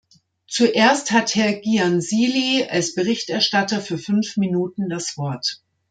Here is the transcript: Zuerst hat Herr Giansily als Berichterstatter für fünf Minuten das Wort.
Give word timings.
Zuerst 0.47 1.11
hat 1.11 1.35
Herr 1.35 1.53
Giansily 1.53 2.65
als 2.67 2.95
Berichterstatter 2.95 3.81
für 3.81 3.99
fünf 3.99 4.35
Minuten 4.35 4.89
das 4.89 5.15
Wort. 5.15 5.61